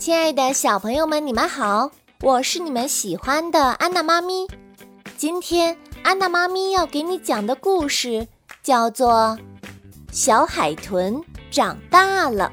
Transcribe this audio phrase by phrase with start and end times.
[0.00, 1.90] 亲爱的小朋友们，你们好，
[2.22, 4.46] 我是你们喜欢的安娜妈咪。
[5.18, 8.26] 今天安娜妈咪要给你讲的故事
[8.62, 9.10] 叫做
[10.10, 12.50] 《小海豚长大了》。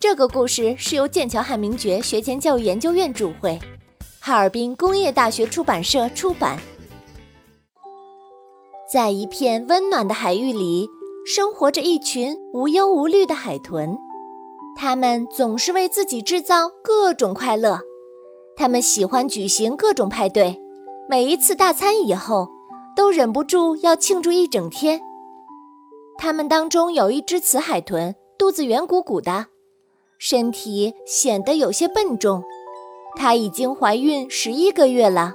[0.00, 3.60] 这个故事是由剑桥汉明爵学前教育研究院主会，
[4.18, 6.58] 哈尔滨工业大学出版社出版。
[8.92, 10.88] 在一片温暖的海域里，
[11.24, 13.96] 生活着一群无忧无虑的海豚。
[14.78, 17.80] 他们总是为自己制造各种快乐，
[18.54, 20.60] 他们喜欢举行各种派对，
[21.08, 22.46] 每一次大餐以后，
[22.94, 25.00] 都忍不住要庆祝一整天。
[26.18, 29.46] 他们当中有一只雌海豚，肚子圆鼓鼓的，
[30.18, 32.42] 身体显得有些笨重。
[33.16, 35.32] 它已经怀孕十一个月了，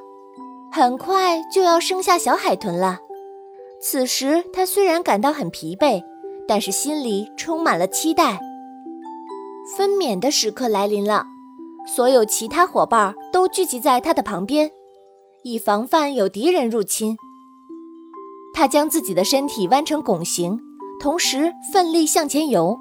[0.71, 2.99] 很快就要生下小海豚了。
[3.81, 6.03] 此时，它虽然感到很疲惫，
[6.47, 8.39] 但是心里充满了期待。
[9.77, 11.25] 分娩的时刻来临了，
[11.87, 14.69] 所有其他伙伴都聚集在它的旁边，
[15.43, 17.15] 以防范有敌人入侵。
[18.53, 20.59] 它将自己的身体弯成拱形，
[20.99, 22.77] 同时奋力向前游，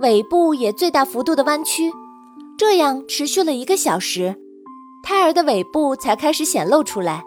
[0.00, 1.92] 尾部也最大幅度的弯曲。
[2.58, 4.34] 这样持续了一个小时，
[5.02, 7.22] 胎儿的尾部才开始显露出来。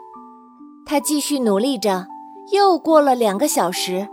[0.86, 2.06] 它继续努力着，
[2.52, 4.10] 又过了两个小时，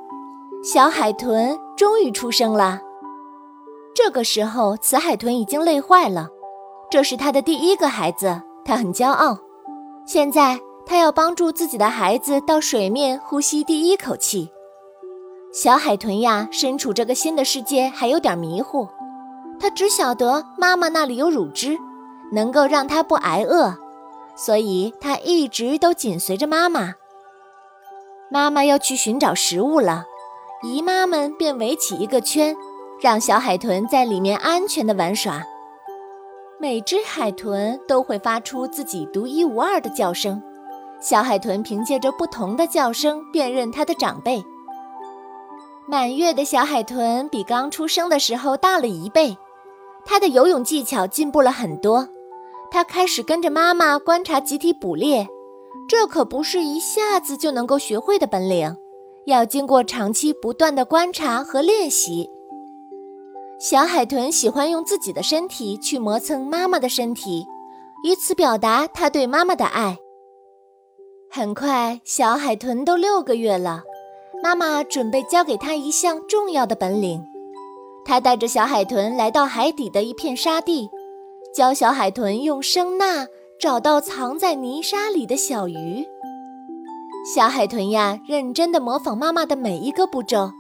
[0.63, 2.81] 小海豚终于出生了。
[3.97, 6.29] 这个时候，雌海豚已经累坏了。
[6.91, 9.39] 这是它的第一个孩子，它很骄傲。
[10.05, 14.51] 现在，它要帮助自己的孩子到水面呼吸第一口气。
[15.51, 18.87] 小海豚呀，身处这个新的世界还有点迷糊。
[19.59, 21.79] 它只晓得妈妈那里有乳汁，
[22.33, 23.79] 能够让它不挨饿，
[24.37, 26.93] 所以它一直都紧随着妈妈。
[28.31, 30.05] 妈妈要去寻找食物了，
[30.63, 32.55] 姨妈们便围起一个圈。
[33.01, 35.43] 让小海豚在里面安全的玩耍。
[36.59, 40.43] 每只海豚都会发出自己独一无二的叫声，
[41.01, 44.43] 小海豚凭借着不同的叫声辨认它的长辈。
[45.87, 49.37] 满月的小海豚比刚出生的时候大了一倍，
[50.05, 52.09] 它的游泳技巧进步了很多。
[52.71, 55.29] 它开始跟着妈妈观察集体捕猎，
[55.89, 58.75] 这可不是一下子就能够学会的本领，
[59.27, 62.29] 要经过长期不断的观察和练习。
[63.59, 67.47] 小海豚喜欢用自己的身体去磨蹭妈妈的身体，
[68.05, 69.97] 以此表达它对妈妈的爱。
[71.31, 73.83] 很快，小海豚都六个月了，
[74.43, 77.25] 妈妈准备教给它一项重要的本领。
[78.05, 80.91] 它带着小海豚来到海底的一片沙地，
[81.55, 83.27] 教小海豚用声呐
[83.59, 86.07] 找到藏在泥沙里的小鱼。
[87.35, 90.51] 小海豚呀，认真地模仿妈妈的每一个步骤，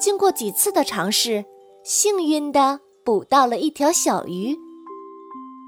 [0.00, 1.44] 经过几次的尝试。
[1.88, 4.58] 幸运的捕到了一条小鱼。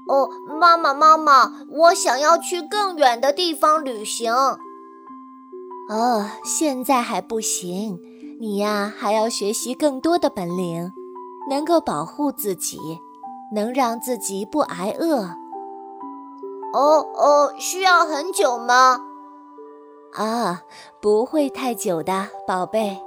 [0.09, 4.29] 哦，妈妈，妈妈，我想要去更远的地方旅行。
[5.89, 7.97] 哦，现在还不行，
[8.41, 10.91] 你呀还要学习更多的本领，
[11.49, 12.77] 能够保护自己，
[13.55, 15.21] 能让自己不挨饿。
[16.73, 18.99] 哦哦，需要很久吗？
[20.15, 20.63] 啊，
[20.99, 22.99] 不会太久的，宝贝。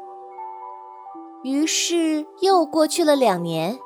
[1.42, 3.78] 于是又过去了两年，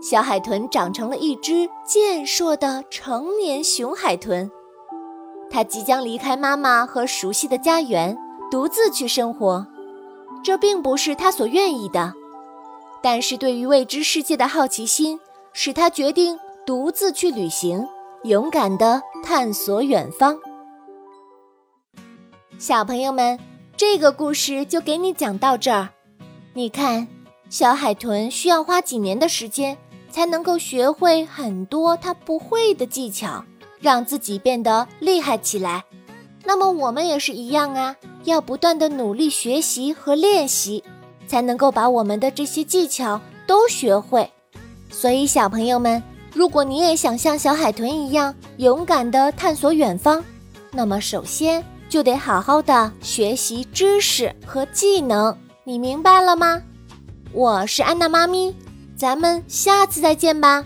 [0.00, 4.50] 小海豚长成了一只健硕的成年雄海豚。
[5.50, 8.16] 它即将离开妈妈和熟悉的家园，
[8.50, 9.66] 独自去生活。
[10.44, 12.14] 这并不是它所愿意的，
[13.02, 15.18] 但是对于未知世界的好奇心，
[15.52, 17.84] 使它决定独自去旅行，
[18.22, 20.38] 勇敢地探索远方。
[22.58, 23.38] 小朋友们，
[23.76, 25.88] 这个故事就给你讲到这儿。
[26.52, 27.06] 你看，
[27.48, 29.76] 小海豚需要花几年的时间
[30.10, 33.44] 才能够学会很多它不会的技巧，
[33.78, 35.84] 让自己变得厉害起来。
[36.44, 37.94] 那么我们也是一样啊，
[38.24, 40.82] 要不断的努力学习和练习，
[41.28, 44.28] 才能够把我们的这些技巧都学会。
[44.90, 46.02] 所以，小朋友们，
[46.34, 50.24] 如果你也想像小海豚一样勇敢地探索远方，
[50.72, 55.36] 那么首先就得好好的学习知识和技能。
[55.62, 56.62] 你明白了吗？
[57.32, 58.54] 我是安娜妈咪，
[58.96, 60.64] 咱们下次再见吧。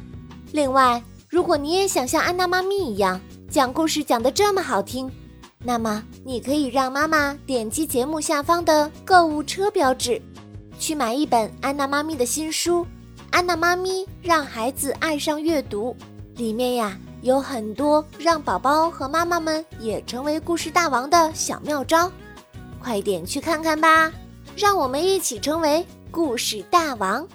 [0.52, 3.20] 另外，如果你也想像安娜妈咪一样
[3.50, 5.10] 讲故事讲得这么好听，
[5.58, 10.22] 那么你可以让妈妈点击节目下方的购物车标志，
[10.78, 12.82] 去买一本安娜妈咪的新书
[13.32, 15.94] 《安娜妈咪让孩子爱上阅读》，
[16.38, 22.08] 里面呀有很多让宝宝和妈妈们也成为故事大王的小妙招，
[22.80, 24.12] 快点去看看吧。
[24.56, 27.26] 让我们一起成为故事大王。